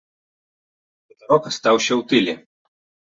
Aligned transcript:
Хутарок 1.09 1.43
астаўся 1.51 1.91
ў 1.99 2.01
тыле. 2.13 2.33